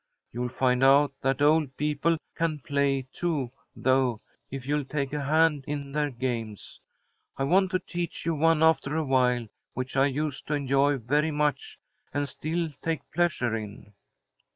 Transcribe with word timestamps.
You'll 0.31 0.49
find 0.49 0.83
out 0.83 1.13
that 1.21 1.43
old 1.43 1.77
people 1.77 2.17
can 2.33 2.57
play, 2.57 3.07
too, 3.13 3.51
though, 3.75 4.19
if 4.49 4.65
you'll 4.65 4.83
take 4.83 5.13
a 5.13 5.23
hand 5.25 5.63
in 5.67 5.91
their 5.91 6.09
games. 6.09 6.79
I 7.37 7.43
want 7.43 7.69
to 7.69 7.77
teach 7.77 8.25
you 8.25 8.33
one 8.33 8.63
after 8.63 8.95
awhile, 8.97 9.45
which 9.75 9.95
I 9.95 10.07
used 10.07 10.47
to 10.47 10.55
enjoy 10.55 10.97
very 10.97 11.29
much, 11.29 11.77
and 12.15 12.27
still 12.27 12.69
take 12.81 13.11
pleasure 13.11 13.55
in." 13.55 13.93